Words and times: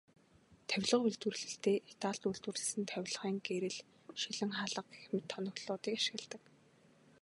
Тавилга 0.69 1.05
үйлдвэрлэлдээ 1.07 1.77
Италид 1.93 2.23
үйлдвэрлэсэн 2.27 2.83
тавилгын 2.91 3.35
гэрэл, 3.47 3.77
шилэн 4.21 4.51
хаалга 4.57 4.81
гэх 4.91 5.05
мэт 5.13 5.25
тоноглолуудыг 5.31 5.93
ашигладаг. 5.97 6.43